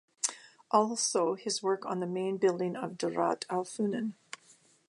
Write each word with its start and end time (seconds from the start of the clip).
Also 0.71 1.35
his 1.35 1.61
work 1.61 1.85
on 1.85 1.99
the 1.99 2.07
main 2.07 2.37
building 2.37 2.75
of 2.75 2.97
Darat 2.97 3.45
Al 3.51 3.63
Funun. 3.63 4.13